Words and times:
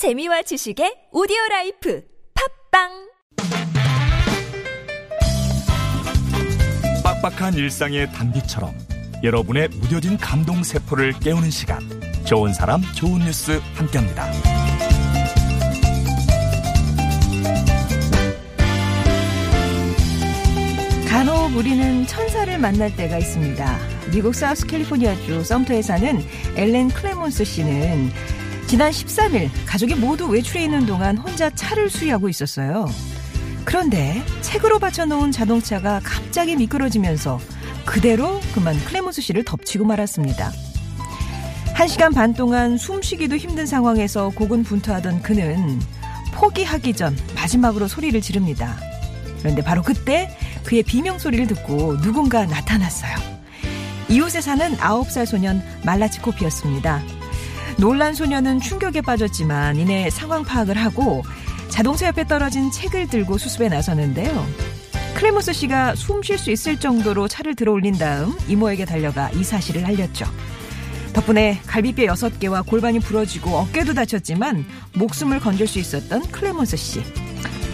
재미와 0.00 0.40
지식의 0.40 1.08
오디오 1.12 1.36
라이프 1.50 2.02
팟빵 2.72 2.88
빡빡한 7.04 7.52
일상의 7.52 8.10
단비처럼 8.10 8.72
여러분의 9.22 9.68
무뎌진 9.68 10.16
감동 10.16 10.62
세포를 10.62 11.12
깨우는 11.20 11.50
시간 11.50 11.80
좋은 12.24 12.54
사람 12.54 12.80
좋은 12.94 13.18
뉴스 13.18 13.60
함께합니다. 13.74 14.26
간혹 21.10 21.54
우리는 21.58 22.06
천사를 22.06 22.58
만날 22.58 22.96
때가 22.96 23.18
있습니다. 23.18 23.78
미국 24.14 24.34
사우스 24.34 24.66
캘리포니아주 24.66 25.44
썸터에 25.44 25.82
사는 25.82 26.18
엘렌 26.56 26.88
클레몬스 26.88 27.44
씨는 27.44 28.10
지난 28.70 28.92
13일 28.92 29.50
가족이 29.66 29.96
모두 29.96 30.28
외출해 30.28 30.62
있는 30.62 30.86
동안 30.86 31.18
혼자 31.18 31.50
차를 31.50 31.90
수리하고 31.90 32.28
있었어요. 32.28 32.88
그런데 33.64 34.22
책으로 34.42 34.78
받쳐놓은 34.78 35.32
자동차가 35.32 35.98
갑자기 36.04 36.54
미끄러지면서 36.54 37.40
그대로 37.84 38.38
그만 38.54 38.78
클레몬스 38.84 39.22
씨를 39.22 39.44
덮치고 39.44 39.84
말았습니다. 39.86 40.52
한 41.74 41.88
시간 41.88 42.12
반 42.12 42.32
동안 42.32 42.78
숨쉬기도 42.78 43.36
힘든 43.38 43.66
상황에서 43.66 44.28
고군분투하던 44.36 45.22
그는 45.22 45.80
포기하기 46.34 46.92
전 46.92 47.16
마지막으로 47.34 47.88
소리를 47.88 48.20
지릅니다. 48.20 48.76
그런데 49.40 49.64
바로 49.64 49.82
그때 49.82 50.30
그의 50.62 50.84
비명 50.84 51.18
소리를 51.18 51.44
듣고 51.48 52.00
누군가 52.02 52.46
나타났어요. 52.46 53.16
이웃에 54.08 54.40
사는 54.40 54.76
9살 54.76 55.26
소년 55.26 55.60
말라치 55.84 56.17
코피였습니다. 56.17 57.02
놀란 57.80 58.12
소년은 58.14 58.60
충격에 58.60 59.00
빠졌지만 59.00 59.76
이내 59.76 60.10
상황 60.10 60.44
파악을 60.44 60.76
하고 60.76 61.22
자동차 61.70 62.08
옆에 62.08 62.26
떨어진 62.26 62.70
책을 62.70 63.08
들고 63.08 63.38
수습에 63.38 63.70
나서는데요. 63.70 64.46
클레모스 65.14 65.54
씨가 65.54 65.94
숨 65.94 66.22
쉴 66.22 66.36
수 66.36 66.50
있을 66.50 66.78
정도로 66.78 67.26
차를 67.26 67.54
들어 67.54 67.72
올린 67.72 67.96
다음 67.96 68.36
이모에게 68.48 68.84
달려가 68.84 69.30
이 69.30 69.42
사실을 69.42 69.86
알렸죠. 69.86 70.26
덕분에 71.14 71.58
갈비뼈 71.66 72.04
6개와 72.12 72.66
골반이 72.66 73.00
부러지고 73.00 73.56
어깨도 73.56 73.94
다쳤지만 73.94 74.66
목숨을 74.94 75.40
건질 75.40 75.66
수 75.66 75.78
있었던 75.78 76.30
클레모스 76.30 76.76
씨. 76.76 77.02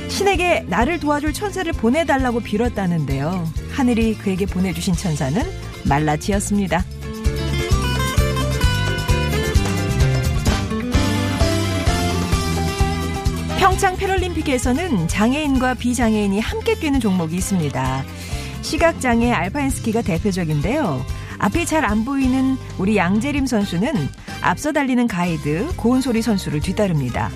신에게 0.09 0.67
나를 0.69 1.01
도와줄 1.01 1.33
천사를 1.33 1.71
보내달라고 1.73 2.41
빌었다는데요. 2.41 3.45
하늘이 3.73 4.15
그에게 4.15 4.47
보내주신 4.47 4.95
천사는 4.95 5.43
말라치였습니다. 5.84 6.84
평창 13.67 13.97
패럴림픽에서는 13.97 15.09
장애인과 15.09 15.75
비장애인이 15.75 16.39
함께 16.39 16.77
뛰는 16.77 17.00
종목이 17.00 17.34
있습니다. 17.34 18.05
시각장애 18.62 19.33
알파인 19.33 19.70
스키가 19.70 20.03
대표적인데요. 20.03 21.05
앞이 21.39 21.67
잘 21.67 21.84
안 21.84 22.05
보이는 22.05 22.56
우리 22.78 22.97
양재림 22.97 23.44
선수는 23.47 23.92
앞서 24.41 24.70
달리는 24.70 25.09
가이드 25.09 25.72
고은소리 25.77 26.22
선수를 26.22 26.61
뒤따릅니다. 26.61 27.28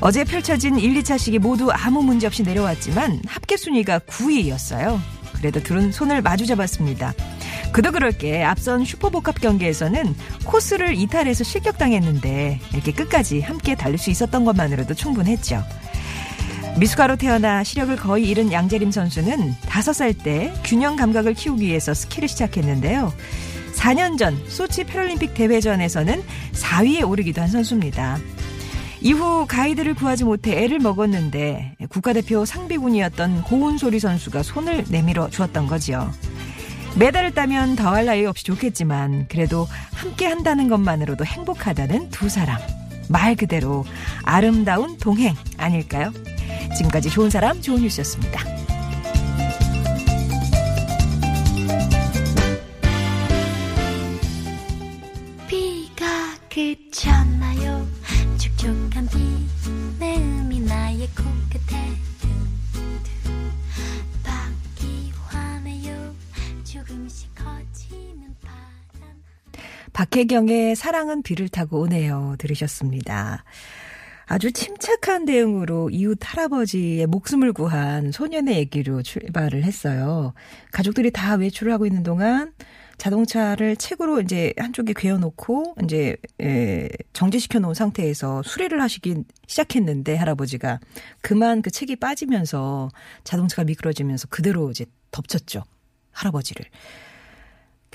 어제 0.00 0.24
펼쳐진 0.24 0.80
1, 0.80 0.94
2차 0.94 1.16
시기 1.16 1.38
모두 1.38 1.70
아무 1.70 2.02
문제 2.02 2.26
없이 2.26 2.42
내려왔지만 2.42 3.22
합계 3.28 3.56
순위가 3.56 4.00
9위였어요. 4.00 4.98
그래도 5.32 5.62
둘은 5.62 5.92
손을 5.92 6.22
마주 6.22 6.44
잡았습니다. 6.46 7.14
그도 7.76 7.92
그럴 7.92 8.10
게 8.10 8.42
앞선 8.42 8.86
슈퍼복합 8.86 9.38
경기에서는 9.38 10.14
코스를 10.46 10.94
이탈해서 10.94 11.44
실격당했는데 11.44 12.58
이렇게 12.72 12.90
끝까지 12.90 13.42
함께 13.42 13.74
달릴 13.74 13.98
수 13.98 14.08
있었던 14.08 14.46
것만으로도 14.46 14.94
충분했죠. 14.94 15.62
미숙아로 16.78 17.16
태어나 17.16 17.62
시력을 17.62 17.96
거의 17.96 18.30
잃은 18.30 18.50
양재림 18.50 18.90
선수는 18.90 19.56
5살 19.66 20.22
때 20.22 20.54
균형 20.64 20.96
감각을 20.96 21.34
키우기 21.34 21.66
위해서 21.66 21.92
스키를 21.92 22.28
시작했는데요. 22.28 23.12
4년 23.74 24.16
전 24.16 24.42
소치 24.48 24.84
패럴림픽 24.84 25.34
대회전에서는 25.34 26.22
4위에 26.54 27.06
오르기도 27.06 27.42
한 27.42 27.50
선수입니다. 27.50 28.16
이후 29.02 29.44
가이드를 29.46 29.92
구하지 29.92 30.24
못해 30.24 30.64
애를 30.64 30.78
먹었는데 30.78 31.76
국가대표 31.90 32.46
상비군이었던 32.46 33.42
고운소리 33.42 34.00
선수가 34.00 34.44
손을 34.44 34.86
내밀어 34.88 35.28
주었던 35.28 35.66
거지요. 35.66 36.10
메달을 36.98 37.34
따면 37.34 37.76
더할 37.76 38.06
나위 38.06 38.24
없이 38.24 38.44
좋겠지만 38.44 39.28
그래도 39.28 39.66
함께 39.92 40.26
한다는 40.26 40.68
것만으로도 40.68 41.24
행복하다는 41.24 42.10
두 42.10 42.28
사람. 42.28 42.58
말 43.08 43.36
그대로 43.36 43.84
아름다운 44.24 44.96
동행 44.98 45.34
아닐까요? 45.58 46.12
지금까지 46.76 47.10
좋은 47.10 47.30
사람 47.30 47.60
좋은 47.60 47.82
뉴스였습니다. 47.82 48.56
그쳤나 56.56 57.45
박혜경의 69.92 70.76
사랑은 70.76 71.22
비를 71.22 71.48
타고 71.48 71.80
오네요. 71.80 72.36
들으셨습니다. 72.38 73.44
아주 74.26 74.52
침착한 74.52 75.24
대응으로 75.24 75.88
이웃 75.90 76.18
할아버지의 76.20 77.06
목숨을 77.06 77.52
구한 77.52 78.10
소년의 78.10 78.56
얘기로 78.56 79.02
출발을 79.02 79.62
했어요. 79.62 80.34
가족들이 80.72 81.12
다 81.12 81.36
외출을 81.36 81.72
하고 81.72 81.86
있는 81.86 82.02
동안 82.02 82.52
자동차를 82.98 83.76
책으로 83.76 84.20
이제 84.20 84.52
한쪽에 84.56 84.94
괴어놓고 84.96 85.76
이제 85.84 86.16
에, 86.40 86.88
정지시켜 87.12 87.60
놓은 87.60 87.74
상태에서 87.74 88.42
수리를 88.42 88.80
하시기 88.80 89.22
시작했는데 89.46 90.16
할아버지가 90.16 90.80
그만 91.20 91.62
그 91.62 91.70
책이 91.70 91.96
빠지면서 91.96 92.90
자동차가 93.22 93.64
미끄러지면서 93.64 94.26
그대로 94.28 94.70
이제 94.70 94.86
덮쳤죠. 95.12 95.62
할아버지를. 96.16 96.64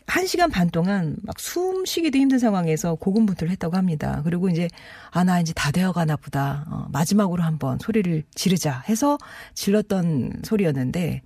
한 0.07 0.25
시간 0.25 0.49
반 0.49 0.69
동안 0.69 1.15
막 1.23 1.39
숨 1.39 1.85
쉬기도 1.85 2.17
힘든 2.17 2.37
상황에서 2.39 2.95
고군분투를 2.95 3.51
했다고 3.51 3.77
합니다. 3.77 4.21
그리고 4.23 4.49
이제 4.49 4.67
아 5.11 5.23
나 5.23 5.39
이제 5.39 5.53
다 5.53 5.71
되어가나 5.71 6.17
보다. 6.17 6.65
어, 6.69 6.87
마지막으로 6.91 7.43
한번 7.43 7.77
소리를 7.79 8.23
지르자 8.35 8.83
해서 8.89 9.17
질렀던 9.53 10.41
소리였는데 10.43 11.21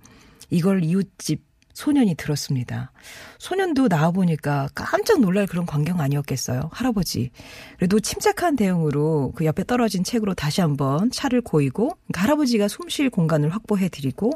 이걸 0.50 0.84
이웃집 0.84 1.42
소년이 1.76 2.14
들었습니다. 2.14 2.90
소년도 3.38 3.90
나와 3.90 4.10
보니까 4.10 4.66
깜짝 4.74 5.20
놀랄 5.20 5.46
그런 5.46 5.66
광경 5.66 6.00
아니었겠어요. 6.00 6.70
할아버지. 6.72 7.30
그래도 7.76 8.00
침착한 8.00 8.56
대응으로 8.56 9.34
그 9.36 9.44
옆에 9.44 9.62
떨어진 9.62 10.02
책으로 10.02 10.32
다시 10.32 10.62
한번 10.62 11.10
차를 11.10 11.42
고이고 11.42 11.88
그러니까 11.88 12.22
할아버지가 12.22 12.68
숨 12.68 12.88
쉴 12.88 13.10
공간을 13.10 13.50
확보해 13.50 13.90
드리고 13.90 14.32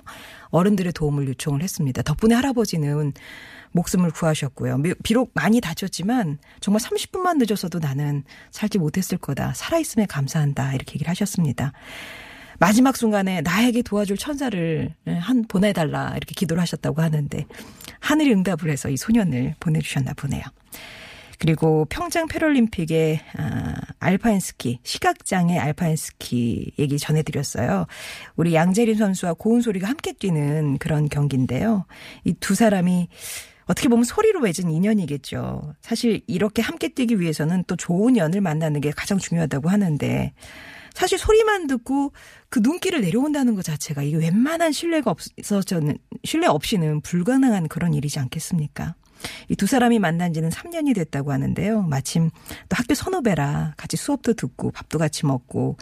어른들의 0.50 0.92
도움을 0.92 1.28
요청을 1.28 1.62
했습니다. 1.62 2.02
덕분에 2.02 2.34
할아버지는 2.34 3.14
목숨을 3.72 4.10
구하셨고요. 4.10 4.82
비록 5.02 5.30
많이 5.32 5.62
다쳤지만 5.62 6.38
정말 6.60 6.82
30분만 6.82 7.38
늦었어도 7.38 7.78
나는 7.78 8.24
살지 8.50 8.78
못했을 8.78 9.16
거다. 9.16 9.54
살아있음에 9.54 10.04
감사한다. 10.04 10.74
이렇게 10.74 10.96
얘기를 10.96 11.08
하셨습니다. 11.08 11.72
마지막 12.60 12.96
순간에 12.96 13.40
나에게 13.40 13.82
도와줄 13.82 14.18
천사를 14.18 14.94
한 15.06 15.44
보내달라 15.48 16.10
이렇게 16.10 16.34
기도를 16.34 16.60
하셨다고 16.60 17.00
하는데 17.02 17.46
하늘이 18.00 18.32
응답을 18.32 18.70
해서 18.70 18.90
이 18.90 18.96
소년을 18.96 19.54
보내주셨나 19.58 20.12
보네요. 20.12 20.42
그리고 21.38 21.86
평창 21.86 22.28
패럴림픽의 22.28 23.20
아, 23.38 23.74
알파인 23.98 24.40
스키 24.40 24.78
시각장애 24.84 25.58
알파인 25.58 25.96
스키 25.96 26.70
얘기 26.78 26.98
전해드렸어요. 26.98 27.86
우리 28.36 28.54
양재린 28.54 28.96
선수와 28.96 29.32
고은 29.32 29.62
소리가 29.62 29.88
함께 29.88 30.12
뛰는 30.12 30.76
그런 30.76 31.08
경기인데요. 31.08 31.86
이 32.24 32.34
두 32.40 32.54
사람이 32.54 33.08
어떻게 33.64 33.88
보면 33.88 34.04
소리로 34.04 34.40
맺은 34.40 34.68
인연이겠죠. 34.68 35.74
사실 35.80 36.20
이렇게 36.26 36.60
함께 36.60 36.88
뛰기 36.88 37.20
위해서는 37.20 37.64
또 37.66 37.76
좋은 37.76 38.18
연을 38.18 38.42
만나는 38.42 38.80
게 38.82 38.90
가장 38.90 39.16
중요하다고 39.16 39.70
하는데 39.70 40.34
사실 40.94 41.18
소리만 41.18 41.66
듣고 41.66 42.12
그 42.48 42.60
눈길을 42.62 43.00
내려온다는 43.00 43.54
것 43.54 43.64
자체가 43.64 44.02
이게 44.02 44.16
웬만한 44.16 44.72
신뢰가 44.72 45.10
없어서는 45.10 45.98
신뢰 46.24 46.46
없이는 46.46 47.00
불가능한 47.00 47.68
그런 47.68 47.94
일이지 47.94 48.18
않겠습니까? 48.18 48.94
이 49.48 49.54
두 49.56 49.66
사람이 49.66 49.98
만난 49.98 50.32
지는 50.32 50.48
3년이 50.48 50.94
됐다고 50.94 51.32
하는데요. 51.32 51.82
마침 51.82 52.30
또 52.68 52.74
학교 52.76 52.94
선후배라 52.94 53.74
같이 53.76 53.96
수업도 53.96 54.32
듣고 54.34 54.70
밥도 54.70 54.98
같이 54.98 55.26
먹고 55.26 55.76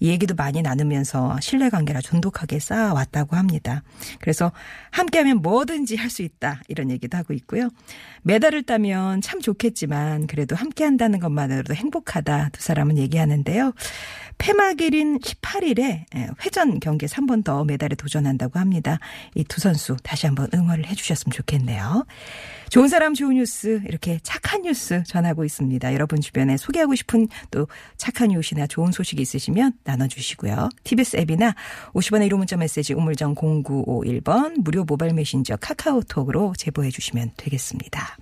이 0.00 0.08
얘기도 0.08 0.34
많이 0.34 0.62
나누면서 0.62 1.38
신뢰 1.40 1.70
관계라 1.70 2.00
존독하게 2.00 2.58
쌓아왔다고 2.58 3.36
합니다. 3.36 3.82
그래서 4.20 4.52
함께하면 4.90 5.38
뭐든지 5.42 5.96
할 5.96 6.10
수 6.10 6.22
있다 6.22 6.60
이런 6.66 6.90
얘기도 6.90 7.16
하고 7.16 7.32
있고요. 7.34 7.68
메달을 8.22 8.64
따면 8.64 9.20
참 9.20 9.40
좋겠지만 9.40 10.26
그래도 10.26 10.56
함께한다는 10.56 11.20
것만으로도 11.20 11.74
행복하다 11.74 12.48
두 12.52 12.60
사람은 12.60 12.98
얘기하는데요. 12.98 13.72
폐막일인 14.38 15.18
18일에 15.20 16.04
회전 16.44 16.80
경기에서 16.80 17.16
한 17.16 17.26
번 17.26 17.42
더 17.44 17.62
메달에 17.64 17.94
도전한다고 17.94 18.58
합니다. 18.58 18.98
이 19.36 19.44
두 19.44 19.60
선수 19.60 19.96
다시 20.02 20.26
한번 20.26 20.48
응원을 20.52 20.86
해주셨으면 20.86 21.32
좋겠네요. 21.32 22.04
좋은 22.80 22.88
사람 22.88 23.12
좋은 23.12 23.34
뉴스 23.34 23.82
이렇게 23.86 24.18
착한 24.22 24.62
뉴스 24.62 25.02
전하고 25.04 25.44
있습니다. 25.44 25.92
여러분 25.92 26.18
주변에 26.18 26.56
소개하고 26.56 26.94
싶은 26.94 27.28
또 27.50 27.68
착한 27.98 28.28
뉴스나 28.28 28.66
좋은 28.66 28.90
소식이 28.90 29.20
있으시면 29.20 29.74
나눠주시고요. 29.84 30.70
TBS 30.84 31.18
앱이나 31.18 31.54
50원의 31.92 32.30
1호 32.30 32.38
문자 32.38 32.56
메시지 32.56 32.94
우물정 32.94 33.34
0951번 33.34 34.62
무료 34.62 34.84
모바일 34.84 35.12
메신저 35.12 35.56
카카오톡으로 35.56 36.54
제보해 36.56 36.88
주시면 36.88 37.32
되겠습니다. 37.36 38.16